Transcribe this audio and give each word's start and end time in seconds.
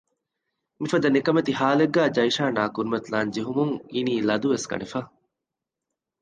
މިފަދަ 0.81 1.07
ނިކަމެތި 1.15 1.51
ހާލެއްގައި 1.59 2.13
ޖަައިޝާން 2.15 2.55
އާ 2.59 2.65
ކުރިމަތިލާން 2.75 3.31
ޖެހުމުން 3.35 3.73
އިނީ 3.93 4.13
ލަދުވެސް 4.27 4.67
ގަނެފަ 4.69 4.99